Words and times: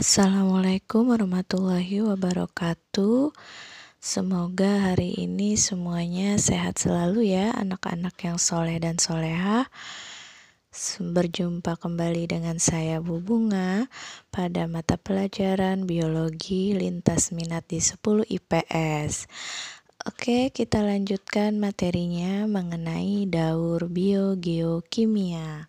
Assalamualaikum 0.00 1.12
warahmatullahi 1.12 2.00
wabarakatuh. 2.00 3.36
Semoga 4.00 4.88
hari 4.88 5.12
ini 5.12 5.60
semuanya 5.60 6.40
sehat 6.40 6.80
selalu 6.80 7.36
ya, 7.36 7.52
anak-anak 7.52 8.16
yang 8.24 8.40
soleh 8.40 8.80
dan 8.80 8.96
soleha. 8.96 9.68
Berjumpa 11.04 11.76
kembali 11.76 12.32
dengan 12.32 12.56
saya 12.56 13.04
Bu 13.04 13.20
Bunga 13.20 13.92
pada 14.32 14.64
mata 14.64 14.96
pelajaran 14.96 15.84
biologi 15.84 16.72
lintas 16.72 17.28
minat 17.36 17.68
di 17.68 17.84
10 17.84 18.24
IPS. 18.24 19.28
Oke, 20.08 20.48
kita 20.48 20.80
lanjutkan 20.80 21.60
materinya 21.60 22.48
mengenai 22.48 23.28
daur 23.28 23.84
biogeokimia. 23.92 25.68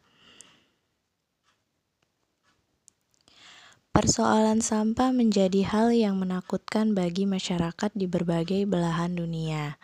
Persoalan 3.92 4.64
sampah 4.64 5.12
menjadi 5.12 5.68
hal 5.68 5.92
yang 5.92 6.16
menakutkan 6.16 6.96
bagi 6.96 7.28
masyarakat 7.28 7.92
di 7.92 8.08
berbagai 8.08 8.64
belahan 8.64 9.20
dunia. 9.20 9.76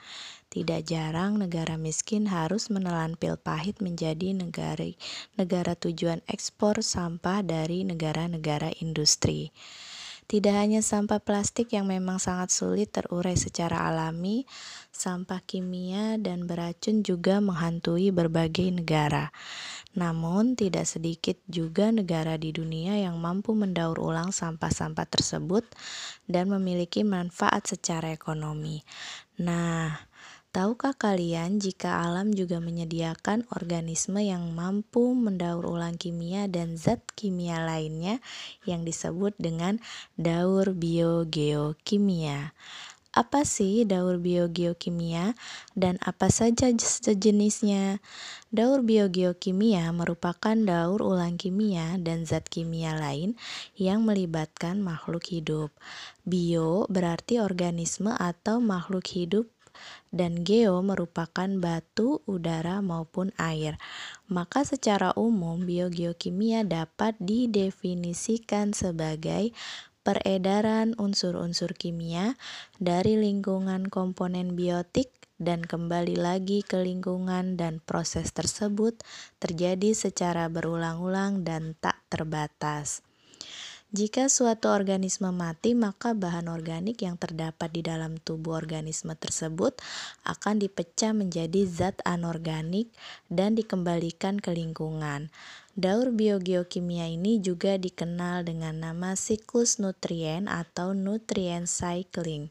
Tidak 0.47 0.87
jarang 0.87 1.35
negara 1.35 1.75
miskin 1.75 2.31
harus 2.31 2.71
menelan 2.71 3.19
pil 3.19 3.35
pahit 3.35 3.83
menjadi 3.83 4.31
negara, 4.31 4.87
negara 5.35 5.75
tujuan 5.75 6.23
ekspor 6.23 6.79
sampah 6.79 7.43
dari 7.43 7.83
negara-negara 7.83 8.71
industri. 8.79 9.51
Tidak 10.27 10.51
hanya 10.51 10.83
sampah 10.83 11.23
plastik 11.23 11.71
yang 11.71 11.87
memang 11.87 12.19
sangat 12.19 12.51
sulit 12.51 12.91
terurai 12.91 13.39
secara 13.39 13.87
alami, 13.87 14.43
sampah 14.91 15.39
kimia 15.39 16.19
dan 16.19 16.43
beracun 16.43 16.99
juga 16.99 17.39
menghantui 17.39 18.11
berbagai 18.11 18.67
negara. 18.75 19.31
Namun, 19.95 20.59
tidak 20.59 20.83
sedikit 20.83 21.39
juga 21.47 21.95
negara 21.95 22.35
di 22.35 22.51
dunia 22.51 22.99
yang 22.99 23.23
mampu 23.23 23.55
mendaur 23.55 24.03
ulang 24.03 24.35
sampah-sampah 24.35 25.07
tersebut 25.07 25.63
dan 26.27 26.51
memiliki 26.51 27.07
manfaat 27.07 27.63
secara 27.63 28.11
ekonomi. 28.11 28.83
Nah, 29.39 29.95
tahukah 30.53 30.95
kalian 30.95 31.57
jika 31.57 32.03
alam 32.03 32.31
juga 32.31 32.61
menyediakan 32.61 33.47
organisme 33.51 34.21
yang 34.23 34.53
mampu 34.53 35.15
mendaur 35.17 35.65
ulang 35.65 35.97
kimia 35.97 36.45
dan 36.45 36.77
zat 36.77 37.03
kimia 37.17 37.63
lainnya 37.63 38.21
yang 38.63 38.85
disebut 38.85 39.33
dengan 39.41 39.81
daur 40.15 40.71
biogeokimia? 40.77 42.53
Apa 43.17 43.49
sih 43.49 43.81
daur 43.81 44.21
biogeokimia 44.21 45.33
dan 45.73 45.97
apa 46.05 46.29
saja 46.29 46.69
sejenisnya? 46.69 47.97
Daur 48.53 48.85
biogeokimia 48.85 49.89
merupakan 49.89 50.53
daur 50.53 51.01
ulang 51.01 51.33
kimia 51.41 51.97
dan 51.97 52.29
zat 52.29 52.45
kimia 52.45 52.93
lain 52.93 53.33
yang 53.73 54.05
melibatkan 54.05 54.85
makhluk 54.85 55.25
hidup. 55.33 55.73
Bio 56.29 56.85
berarti 56.93 57.41
organisme 57.41 58.13
atau 58.13 58.61
makhluk 58.61 59.09
hidup 59.09 59.49
dan 60.11 60.43
geo 60.43 60.79
merupakan 60.83 61.47
batu, 61.57 62.21
udara 62.27 62.83
maupun 62.83 63.31
air. 63.39 63.79
Maka 64.27 64.63
secara 64.67 65.15
umum 65.15 65.63
biogeokimia 65.63 66.67
dapat 66.67 67.15
didefinisikan 67.21 68.75
sebagai 68.75 69.55
peredaran 70.07 70.95
unsur-unsur 70.95 71.75
kimia 71.75 72.39
dari 72.79 73.19
lingkungan 73.19 73.91
komponen 73.91 74.55
biotik 74.55 75.11
dan 75.37 75.61
kembali 75.61 76.17
lagi 76.17 76.65
ke 76.65 76.81
lingkungan 76.81 77.59
dan 77.59 77.83
proses 77.83 78.33
tersebut 78.33 78.97
terjadi 79.37 79.93
secara 79.93 80.49
berulang-ulang 80.49 81.45
dan 81.45 81.77
tak 81.77 82.01
terbatas. 82.09 83.06
Jika 83.87 84.27
suatu 84.27 84.67
organisme 84.67 85.31
mati, 85.31 85.71
maka 85.71 86.11
bahan 86.11 86.51
organik 86.51 87.07
yang 87.07 87.15
terdapat 87.15 87.71
di 87.71 87.79
dalam 87.79 88.19
tubuh 88.19 88.59
organisme 88.59 89.15
tersebut 89.15 89.79
akan 90.27 90.59
dipecah 90.59 91.15
menjadi 91.15 91.63
zat 91.63 92.03
anorganik 92.03 92.91
dan 93.31 93.55
dikembalikan 93.55 94.43
ke 94.43 94.51
lingkungan. 94.51 95.31
Daur 95.77 96.09
biogeokimia 96.09 97.05
ini 97.05 97.37
juga 97.37 97.77
dikenal 97.77 98.49
dengan 98.49 98.81
nama 98.81 99.13
siklus 99.13 99.77
nutrien 99.77 100.49
atau 100.49 100.97
nutrient 100.97 101.69
cycling. 101.69 102.49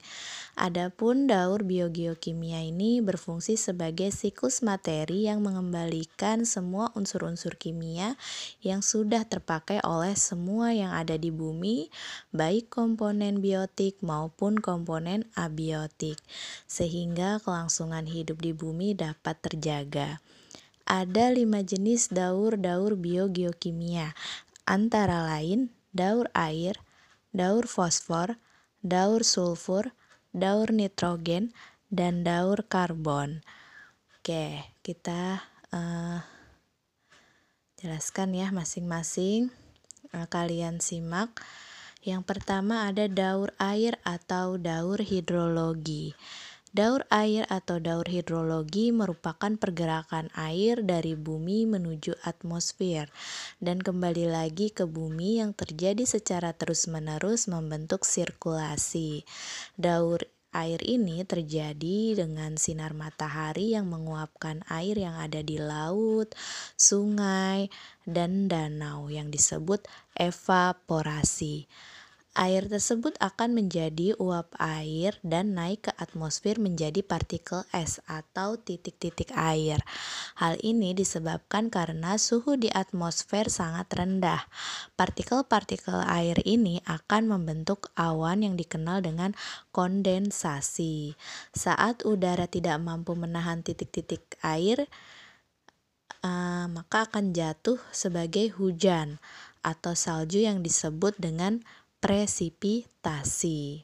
Adapun 0.54 1.26
daur 1.26 1.66
biogeokimia 1.66 2.62
ini 2.62 3.02
berfungsi 3.02 3.58
sebagai 3.58 4.14
siklus 4.14 4.62
materi 4.62 5.26
yang 5.26 5.42
mengembalikan 5.42 6.46
semua 6.46 6.94
unsur-unsur 6.94 7.58
kimia 7.58 8.14
yang 8.62 8.78
sudah 8.78 9.26
terpakai 9.26 9.82
oleh 9.82 10.14
semua 10.14 10.70
yang 10.70 10.94
ada 10.94 11.18
di 11.18 11.34
bumi, 11.34 11.90
baik 12.30 12.70
komponen 12.70 13.42
biotik 13.42 13.98
maupun 14.06 14.62
komponen 14.62 15.26
abiotik, 15.34 16.22
sehingga 16.70 17.42
kelangsungan 17.42 18.06
hidup 18.06 18.38
di 18.38 18.54
bumi 18.54 18.94
dapat 18.94 19.34
terjaga. 19.42 20.22
Ada 20.86 21.34
lima 21.34 21.66
jenis 21.66 22.14
daur-daur 22.14 22.94
biogeokimia, 22.94 24.14
antara 24.70 25.26
lain 25.26 25.74
daur 25.90 26.30
air, 26.36 26.78
daur 27.34 27.66
fosfor, 27.66 28.36
daur 28.84 29.24
sulfur, 29.24 29.96
daur 30.36 30.70
nitrogen, 30.70 31.56
dan 31.88 32.22
daur 32.22 32.62
karbon. 32.68 33.40
Oke, 34.20 34.62
kita 34.84 35.40
uh, 35.72 36.20
jelaskan 37.80 38.36
ya 38.36 38.52
masing-masing. 38.52 39.48
Uh, 40.12 40.28
kalian 40.28 40.78
simak. 40.78 41.32
Yang 42.06 42.22
pertama 42.22 42.86
ada 42.86 43.10
daur 43.10 43.50
air 43.58 43.98
atau 44.06 44.60
daur 44.60 45.02
hidrologi. 45.02 46.14
Daur 46.76 47.08
air 47.08 47.48
atau 47.48 47.80
daur 47.80 48.04
hidrologi 48.04 48.92
merupakan 48.92 49.48
pergerakan 49.56 50.28
air 50.36 50.84
dari 50.84 51.16
bumi 51.16 51.64
menuju 51.64 52.20
atmosfer 52.20 53.08
dan 53.64 53.80
kembali 53.80 54.28
lagi 54.28 54.68
ke 54.68 54.84
bumi 54.84 55.40
yang 55.40 55.56
terjadi 55.56 56.04
secara 56.04 56.52
terus-menerus 56.52 57.48
membentuk 57.48 58.04
sirkulasi. 58.04 59.24
Daur 59.80 60.28
air 60.52 60.76
ini 60.84 61.24
terjadi 61.24 62.12
dengan 62.12 62.60
sinar 62.60 62.92
matahari 62.92 63.72
yang 63.72 63.88
menguapkan 63.88 64.60
air 64.68 65.00
yang 65.00 65.16
ada 65.16 65.40
di 65.40 65.56
laut, 65.56 66.36
sungai, 66.76 67.72
dan 68.04 68.52
danau 68.52 69.08
yang 69.08 69.32
disebut 69.32 69.80
evaporasi. 70.12 71.64
Air 72.36 72.68
tersebut 72.68 73.16
akan 73.16 73.56
menjadi 73.56 74.12
uap 74.20 74.52
air 74.60 75.16
dan 75.24 75.56
naik 75.56 75.88
ke 75.88 75.92
atmosfer 75.96 76.60
menjadi 76.60 77.00
partikel 77.00 77.64
es 77.72 77.96
atau 78.04 78.60
titik-titik 78.60 79.32
air. 79.32 79.80
Hal 80.36 80.60
ini 80.60 80.92
disebabkan 80.92 81.72
karena 81.72 82.20
suhu 82.20 82.60
di 82.60 82.68
atmosfer 82.68 83.48
sangat 83.48 83.88
rendah. 83.88 84.44
Partikel-partikel 85.00 86.04
air 86.04 86.36
ini 86.44 86.84
akan 86.84 87.32
membentuk 87.32 87.88
awan 87.96 88.44
yang 88.44 88.60
dikenal 88.60 89.00
dengan 89.00 89.32
kondensasi. 89.72 91.16
Saat 91.56 92.04
udara 92.04 92.44
tidak 92.44 92.76
mampu 92.84 93.16
menahan 93.16 93.64
titik-titik 93.64 94.36
air, 94.44 94.84
uh, 96.20 96.68
maka 96.68 97.08
akan 97.08 97.32
jatuh 97.32 97.80
sebagai 97.96 98.52
hujan 98.60 99.16
atau 99.64 99.96
salju 99.96 100.44
yang 100.44 100.60
disebut 100.60 101.16
dengan 101.16 101.64
presipitasi. 102.06 103.82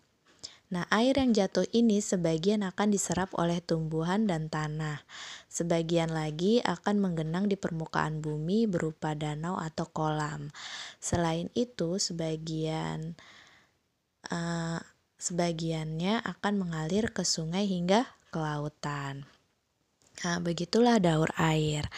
Nah, 0.71 0.87
air 0.95 1.19
yang 1.19 1.35
jatuh 1.35 1.67
ini 1.75 1.99
sebagian 1.99 2.63
akan 2.63 2.95
diserap 2.95 3.35
oleh 3.35 3.59
tumbuhan 3.59 4.31
dan 4.31 4.47
tanah. 4.47 5.03
Sebagian 5.51 6.15
lagi 6.15 6.63
akan 6.63 7.03
menggenang 7.03 7.51
di 7.51 7.59
permukaan 7.59 8.23
bumi 8.23 8.71
berupa 8.71 9.19
danau 9.19 9.59
atau 9.59 9.91
kolam. 9.91 10.55
Selain 11.03 11.51
itu, 11.59 11.99
sebagian 11.99 13.19
uh, 14.31 14.79
sebagiannya 15.19 16.23
akan 16.23 16.63
mengalir 16.63 17.11
ke 17.11 17.27
sungai 17.27 17.67
hingga 17.67 18.07
ke 18.31 18.39
lautan. 18.39 19.27
Nah, 20.21 20.39
begitulah 20.39 21.01
daur 21.01 21.33
air. 21.41 21.89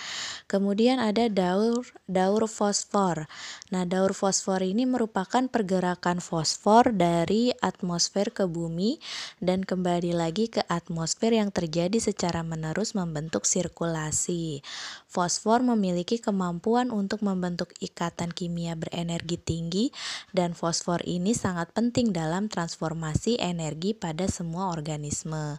Kemudian 0.45 1.01
ada 1.01 1.27
daur 1.33 1.89
daur 2.05 2.45
fosfor. 2.53 3.25
Nah, 3.73 3.89
daur 3.89 4.13
fosfor 4.13 4.61
ini 4.61 4.85
merupakan 4.85 5.49
pergerakan 5.49 6.21
fosfor 6.21 6.93
dari 6.93 7.49
atmosfer 7.65 8.29
ke 8.29 8.45
bumi 8.45 9.01
dan 9.41 9.65
kembali 9.65 10.13
lagi 10.13 10.53
ke 10.53 10.61
atmosfer 10.69 11.33
yang 11.33 11.49
terjadi 11.49 11.97
secara 11.97 12.45
menerus 12.45 12.93
membentuk 12.93 13.49
sirkulasi. 13.49 14.61
Fosfor 15.09 15.65
memiliki 15.65 16.21
kemampuan 16.21 16.93
untuk 16.93 17.25
membentuk 17.25 17.73
ikatan 17.81 18.29
kimia 18.29 18.77
berenergi 18.77 19.41
tinggi 19.41 19.87
dan 20.37 20.53
fosfor 20.53 21.01
ini 21.09 21.33
sangat 21.33 21.73
penting 21.73 22.13
dalam 22.13 22.53
transformasi 22.53 23.41
energi 23.41 23.97
pada 23.97 24.29
semua 24.29 24.77
organisme. 24.77 25.57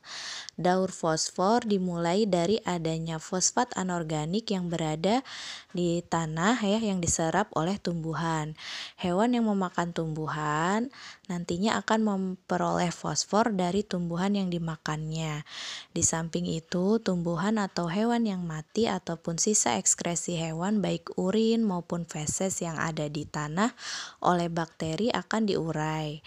Daur 0.61 0.93
fosfor 0.93 1.65
dimulai 1.65 2.29
dari 2.29 2.44
adanya 2.69 3.17
fosfat 3.17 3.73
anorganik 3.73 4.45
yang 4.53 4.69
berada 4.69 5.25
di 5.73 6.05
tanah 6.05 6.61
ya 6.61 6.77
yang 6.77 7.01
diserap 7.01 7.49
oleh 7.57 7.81
tumbuhan. 7.81 8.53
Hewan 9.01 9.33
yang 9.33 9.49
memakan 9.49 9.91
tumbuhan 9.91 10.93
nantinya 11.25 11.81
akan 11.81 11.99
memperoleh 12.05 12.93
fosfor 12.93 13.49
dari 13.49 13.81
tumbuhan 13.81 14.37
yang 14.37 14.53
dimakannya. 14.53 15.41
Di 15.89 16.05
samping 16.05 16.45
itu, 16.45 17.01
tumbuhan 17.01 17.57
atau 17.57 17.89
hewan 17.89 18.29
yang 18.29 18.45
mati 18.45 18.85
ataupun 18.85 19.41
sisa 19.41 19.81
ekskresi 19.81 20.37
hewan 20.37 20.85
baik 20.85 21.17
urin 21.17 21.65
maupun 21.65 22.05
feses 22.05 22.61
yang 22.61 22.77
ada 22.77 23.09
di 23.09 23.25
tanah 23.25 23.73
oleh 24.21 24.53
bakteri 24.53 25.09
akan 25.09 25.49
diurai. 25.49 26.21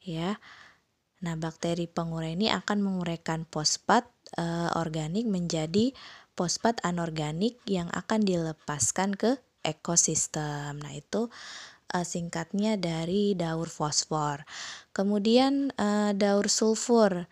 Ya. 0.00 0.40
Nah, 1.24 1.32
bakteri 1.40 1.88
pengurai 1.88 2.36
ini 2.36 2.52
akan 2.52 2.84
menguraikan 2.84 3.48
fosfat 3.48 4.04
e, 4.36 4.44
organik 4.76 5.24
menjadi 5.24 5.96
fosfat 6.36 6.84
anorganik 6.84 7.56
yang 7.64 7.88
akan 7.88 8.20
dilepaskan 8.20 9.16
ke 9.16 9.40
ekosistem. 9.64 10.76
Nah, 10.76 10.92
itu 10.92 11.32
e, 11.88 12.04
singkatnya 12.04 12.76
dari 12.76 13.32
daur 13.32 13.72
fosfor. 13.72 14.44
Kemudian 14.92 15.72
e, 15.72 16.12
daur 16.12 16.52
sulfur. 16.52 17.24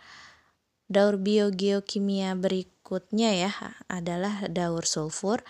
Daur 0.89 1.21
biogeokimia 1.21 2.37
berikutnya 2.41 3.31
ya 3.37 3.53
adalah 3.93 4.49
daur 4.49 4.89
sulfur. 4.89 5.45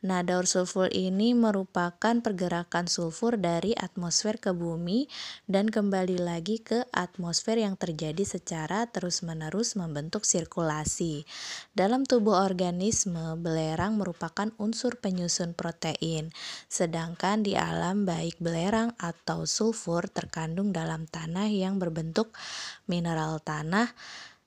Nah, 0.00 0.24
daur 0.24 0.48
sulfur 0.48 0.88
ini 0.96 1.36
merupakan 1.36 2.24
pergerakan 2.24 2.88
sulfur 2.88 3.36
dari 3.36 3.76
atmosfer 3.76 4.40
ke 4.40 4.56
bumi 4.56 5.04
dan 5.44 5.68
kembali 5.68 6.16
lagi 6.16 6.56
ke 6.56 6.88
atmosfer 6.88 7.60
yang 7.60 7.76
terjadi 7.76 8.24
secara 8.24 8.88
terus-menerus 8.88 9.76
membentuk 9.76 10.24
sirkulasi. 10.24 11.28
Dalam 11.76 12.08
tubuh 12.08 12.32
organisme, 12.32 13.36
belerang 13.36 14.00
merupakan 14.00 14.48
unsur 14.56 14.96
penyusun 14.96 15.52
protein, 15.52 16.32
sedangkan 16.72 17.44
di 17.44 17.60
alam 17.60 18.08
baik 18.08 18.40
belerang 18.40 18.96
atau 18.96 19.44
sulfur 19.44 20.08
terkandung 20.08 20.72
dalam 20.72 21.04
tanah 21.04 21.52
yang 21.52 21.76
berbentuk 21.76 22.32
mineral 22.88 23.36
tanah 23.44 23.92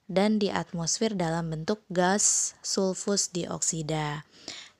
dan 0.09 0.41
di 0.41 0.49
atmosfer 0.49 1.13
dalam 1.13 1.53
bentuk 1.53 1.85
gas 1.93 2.57
sulfus 2.65 3.29
dioksida. 3.29 4.25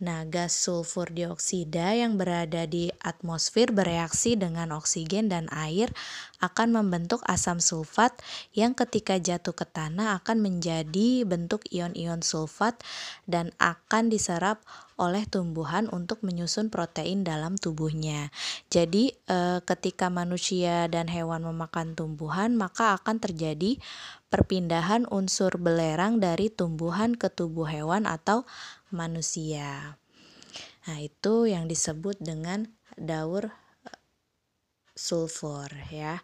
Nah, 0.02 0.26
gas 0.26 0.58
sulfur 0.58 1.14
dioksida 1.14 1.94
yang 1.94 2.18
berada 2.18 2.66
di 2.66 2.90
atmosfer 3.06 3.70
bereaksi 3.70 4.34
dengan 4.34 4.74
oksigen 4.74 5.30
dan 5.30 5.46
air 5.54 5.94
akan 6.42 6.76
membentuk 6.76 7.22
asam 7.30 7.62
sulfat 7.62 8.12
yang 8.58 8.74
ketika 8.74 9.22
jatuh 9.22 9.54
ke 9.54 9.64
tanah 9.70 10.20
akan 10.20 10.42
menjadi 10.42 11.24
bentuk 11.24 11.64
ion-ion 11.70 12.26
sulfat 12.26 12.82
dan 13.30 13.54
akan 13.62 14.10
diserap 14.10 14.66
oleh 14.98 15.26
tumbuhan 15.30 15.90
untuk 15.90 16.22
menyusun 16.22 16.70
protein 16.70 17.26
dalam 17.26 17.58
tubuhnya. 17.58 18.30
Jadi, 18.70 19.14
e, 19.14 19.62
ketika 19.66 20.10
manusia 20.12 20.86
dan 20.90 21.10
hewan 21.10 21.48
memakan 21.48 21.98
tumbuhan, 21.98 22.54
maka 22.54 22.98
akan 22.98 23.18
terjadi 23.18 23.82
perpindahan 24.34 25.06
unsur 25.14 25.62
belerang 25.62 26.18
dari 26.18 26.50
tumbuhan 26.50 27.14
ke 27.14 27.30
tubuh 27.30 27.70
hewan 27.70 28.10
atau 28.10 28.50
manusia. 28.94 29.98
Nah, 30.86 31.00
itu 31.02 31.50
yang 31.50 31.66
disebut 31.66 32.22
dengan 32.22 32.70
daur 32.94 33.50
eh, 33.50 34.00
sulfur 34.94 35.68
ya. 35.90 36.22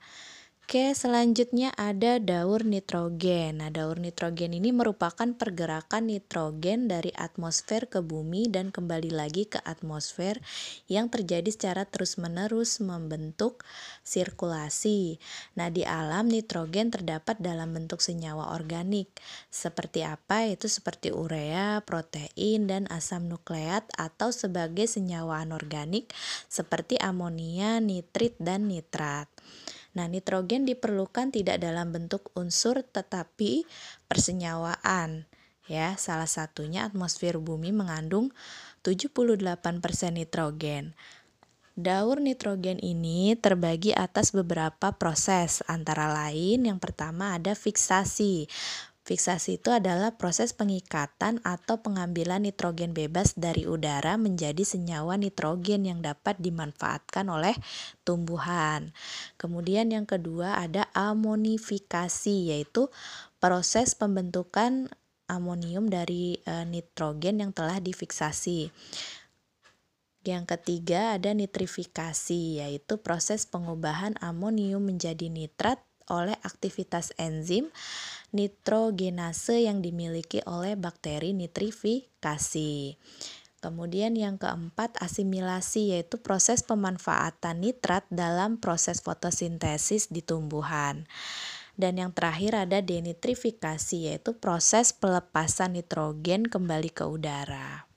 Oke, 0.69 0.94
selanjutnya 0.94 1.74
ada 1.81 2.21
daur 2.21 2.62
nitrogen. 2.62 3.57
Nah, 3.57 3.74
daur 3.74 3.98
nitrogen 3.98 4.54
ini 4.54 4.69
merupakan 4.69 5.25
pergerakan 5.25 6.13
nitrogen 6.13 6.86
dari 6.86 7.10
atmosfer 7.18 7.89
ke 7.89 8.06
bumi 8.06 8.54
dan 8.54 8.69
kembali 8.69 9.10
lagi 9.10 9.50
ke 9.50 9.57
atmosfer 9.66 10.38
yang 10.86 11.10
terjadi 11.10 11.50
secara 11.50 11.89
terus-menerus 11.89 12.86
membentuk 12.86 13.66
sirkulasi. 14.06 15.18
Nah, 15.57 15.74
di 15.74 15.89
alam 15.89 16.30
nitrogen 16.30 16.94
terdapat 16.94 17.42
dalam 17.42 17.74
bentuk 17.74 17.98
senyawa 17.98 18.54
organik. 18.54 19.10
Seperti 19.50 20.06
apa? 20.06 20.45
Itu 20.54 20.69
seperti 20.69 21.10
urea, 21.10 21.81
protein, 21.81 22.69
dan 22.69 22.86
asam 22.94 23.25
nukleat 23.25 23.89
atau 23.98 24.30
sebagai 24.30 24.86
senyawa 24.86 25.42
anorganik 25.42 26.13
seperti 26.45 27.01
amonia, 27.01 27.81
nitrit, 27.81 28.38
dan 28.38 28.69
nitrat. 28.69 29.25
Nah, 30.00 30.07
nitrogen 30.07 30.63
diperlukan 30.63 31.36
tidak 31.36 31.60
dalam 31.60 31.92
bentuk 31.92 32.31
unsur 32.31 32.88
tetapi 32.88 33.68
persenyawaan. 34.07 35.28
Ya, 35.68 36.00
salah 36.00 36.31
satunya 36.31 36.88
atmosfer 36.88 37.36
bumi 37.36 37.75
mengandung 37.75 38.31
78% 38.88 39.60
nitrogen. 40.16 40.96
Daur 41.75 42.24
nitrogen 42.24 42.80
ini 42.80 43.36
terbagi 43.36 43.92
atas 43.92 44.31
beberapa 44.31 44.96
proses, 44.96 45.60
antara 45.68 46.07
lain 46.07 46.63
yang 46.63 46.80
pertama 46.80 47.36
ada 47.36 47.52
fiksasi. 47.52 48.48
Fiksasi 49.10 49.58
itu 49.58 49.74
adalah 49.74 50.22
proses 50.22 50.54
pengikatan 50.54 51.42
atau 51.42 51.82
pengambilan 51.82 52.46
nitrogen 52.46 52.94
bebas 52.94 53.34
dari 53.34 53.66
udara 53.66 54.22
menjadi 54.22 54.62
senyawa 54.62 55.18
nitrogen 55.18 55.82
yang 55.82 56.06
dapat 56.06 56.38
dimanfaatkan 56.38 57.26
oleh 57.26 57.58
tumbuhan. 58.06 58.94
Kemudian 59.42 59.90
yang 59.90 60.06
kedua 60.06 60.62
ada 60.62 60.86
amonifikasi 60.94 62.54
yaitu 62.54 62.94
proses 63.42 63.98
pembentukan 63.98 64.94
amonium 65.26 65.90
dari 65.90 66.38
e, 66.46 66.70
nitrogen 66.70 67.42
yang 67.42 67.50
telah 67.50 67.82
difiksasi. 67.82 68.70
Yang 70.22 70.46
ketiga 70.54 71.18
ada 71.18 71.34
nitrifikasi 71.34 72.62
yaitu 72.62 73.02
proses 73.02 73.50
pengubahan 73.50 74.14
amonium 74.22 74.86
menjadi 74.86 75.34
nitrat 75.34 75.82
oleh 76.14 76.38
aktivitas 76.46 77.10
enzim 77.18 77.74
nitrogenase 78.36 79.66
yang 79.66 79.81
dimiliki 79.81 80.44
oleh 80.46 80.78
bakteri 80.78 81.34
nitrifikasi. 81.34 82.98
Kemudian 83.60 84.16
yang 84.16 84.40
keempat 84.40 84.96
asimilasi 85.04 85.92
yaitu 85.92 86.16
proses 86.24 86.64
pemanfaatan 86.64 87.60
nitrat 87.60 88.08
dalam 88.08 88.56
proses 88.56 89.04
fotosintesis 89.04 90.08
di 90.08 90.24
tumbuhan. 90.24 91.04
Dan 91.76 92.00
yang 92.00 92.12
terakhir 92.16 92.56
ada 92.56 92.80
denitrifikasi 92.80 94.12
yaitu 94.12 94.36
proses 94.36 94.96
pelepasan 94.96 95.76
nitrogen 95.76 96.48
kembali 96.48 96.92
ke 96.92 97.04
udara. 97.04 97.88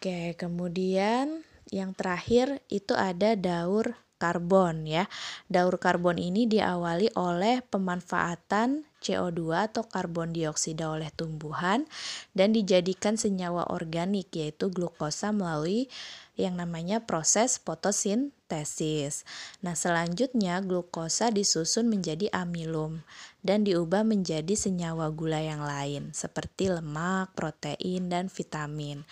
Oke, 0.00 0.34
kemudian 0.40 1.44
yang 1.72 1.96
terakhir 1.96 2.60
itu 2.72 2.92
ada 2.96 3.32
daur 3.36 3.96
karbon 4.22 4.86
ya. 4.86 5.10
Daur 5.50 5.82
karbon 5.82 6.22
ini 6.22 6.46
diawali 6.46 7.18
oleh 7.18 7.66
pemanfaatan 7.66 8.86
CO2 9.02 9.66
atau 9.66 9.82
karbon 9.82 10.30
dioksida 10.30 10.86
oleh 10.86 11.10
tumbuhan 11.10 11.90
dan 12.38 12.54
dijadikan 12.54 13.18
senyawa 13.18 13.66
organik 13.74 14.30
yaitu 14.30 14.70
glukosa 14.70 15.34
melalui 15.34 15.90
yang 16.38 16.54
namanya 16.54 17.02
proses 17.02 17.58
fotosintesis. 17.60 19.26
Nah, 19.60 19.74
selanjutnya 19.74 20.62
glukosa 20.62 21.34
disusun 21.34 21.90
menjadi 21.90 22.30
amilum 22.30 23.02
dan 23.42 23.66
diubah 23.66 24.06
menjadi 24.06 24.54
senyawa 24.54 25.10
gula 25.10 25.42
yang 25.42 25.66
lain 25.66 26.14
seperti 26.14 26.70
lemak, 26.70 27.34
protein, 27.34 28.06
dan 28.06 28.30
vitamin. 28.30 29.02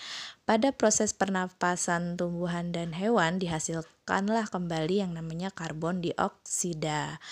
Pada 0.51 0.75
proses 0.75 1.15
pernapasan 1.15 2.19
tumbuhan 2.19 2.75
dan 2.75 2.91
hewan 2.91 3.39
dihasilkanlah 3.39 4.51
kembali 4.51 4.99
yang 4.99 5.15
namanya 5.15 5.55
karbon 5.55 6.03
dioksida. 6.03 7.23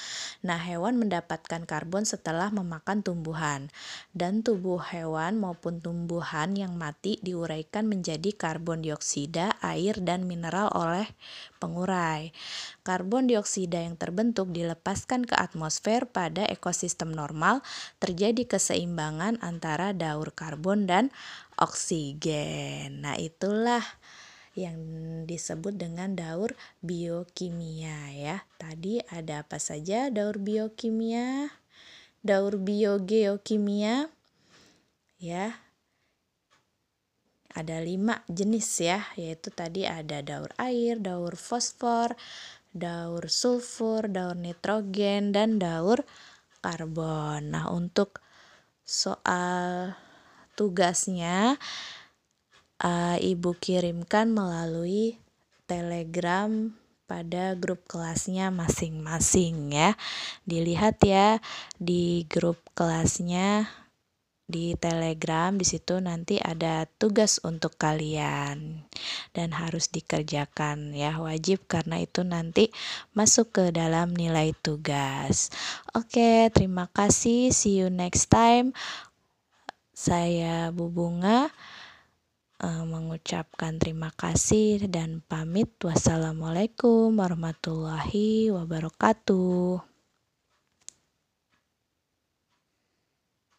Nah, 0.46 0.58
hewan 0.62 1.02
mendapatkan 1.02 1.66
karbon 1.66 2.06
setelah 2.06 2.54
memakan 2.54 3.02
tumbuhan 3.02 3.74
dan 4.14 4.46
tubuh 4.46 4.78
hewan 4.78 5.34
maupun 5.42 5.82
tumbuhan 5.82 6.54
yang 6.54 6.78
mati 6.78 7.18
diuraikan 7.18 7.90
menjadi 7.90 8.30
karbon 8.38 8.86
dioksida, 8.86 9.58
air 9.66 9.98
dan 9.98 10.30
mineral 10.30 10.70
oleh 10.70 11.10
pengurai. 11.58 12.30
Karbon 12.88 13.28
dioksida 13.28 13.84
yang 13.84 14.00
terbentuk 14.00 14.48
dilepaskan 14.48 15.28
ke 15.28 15.36
atmosfer 15.36 16.08
pada 16.08 16.48
ekosistem 16.48 17.12
normal, 17.12 17.60
terjadi 18.00 18.48
keseimbangan 18.48 19.44
antara 19.44 19.92
daur 19.92 20.32
karbon 20.32 20.88
dan 20.88 21.12
oksigen. 21.60 23.04
Nah, 23.04 23.20
itulah 23.20 23.84
yang 24.56 24.80
disebut 25.28 25.76
dengan 25.76 26.16
daur 26.16 26.56
biokimia 26.80 28.08
ya. 28.16 28.36
Tadi 28.56 29.04
ada 29.12 29.44
apa 29.44 29.60
saja 29.60 30.08
daur 30.08 30.40
biokimia? 30.40 31.52
Daur 32.24 32.56
biogeokimia 32.56 34.08
ya. 35.20 35.60
ada 37.58 37.82
lima 37.82 38.22
jenis 38.30 38.70
ya, 38.78 39.02
yaitu 39.18 39.50
tadi 39.50 39.82
ada 39.82 40.22
daur 40.22 40.54
air, 40.62 41.02
daur 41.02 41.34
fosfor, 41.34 42.14
daur 42.72 43.26
sulfur, 43.32 44.06
daur 44.08 44.36
nitrogen, 44.36 45.32
dan 45.32 45.56
daur 45.56 46.04
karbon. 46.60 47.54
Nah, 47.54 47.70
untuk 47.72 48.20
soal 48.82 49.94
tugasnya, 50.58 51.56
uh, 52.82 53.16
Ibu 53.18 53.56
kirimkan 53.58 54.30
melalui 54.34 55.18
Telegram 55.68 56.74
pada 57.08 57.56
grup 57.56 57.88
kelasnya 57.88 58.52
masing-masing 58.52 59.72
ya. 59.72 59.96
Dilihat 60.44 61.00
ya 61.04 61.40
di 61.80 62.28
grup 62.28 62.60
kelasnya 62.76 63.68
di 64.48 64.72
Telegram 64.80 65.52
di 65.52 65.68
situ 65.68 66.00
nanti 66.00 66.40
ada 66.40 66.88
tugas 66.88 67.36
untuk 67.44 67.76
kalian 67.76 68.88
dan 69.36 69.52
harus 69.52 69.92
dikerjakan 69.92 70.96
ya 70.96 71.20
wajib 71.20 71.68
karena 71.68 72.00
itu 72.00 72.24
nanti 72.24 72.72
masuk 73.12 73.52
ke 73.52 73.64
dalam 73.70 74.16
nilai 74.16 74.56
tugas. 74.64 75.52
Oke, 75.92 76.48
terima 76.50 76.88
kasih. 76.88 77.52
See 77.52 77.84
you 77.84 77.92
next 77.92 78.32
time. 78.32 78.72
Saya 79.92 80.72
Bu 80.72 80.88
Bunga 80.88 81.52
uh, 82.62 82.84
mengucapkan 82.86 83.78
terima 83.78 84.10
kasih 84.14 84.88
dan 84.90 85.22
pamit. 85.26 85.70
Wassalamualaikum 85.82 87.14
warahmatullahi 87.14 88.50
wabarakatuh. 88.54 89.87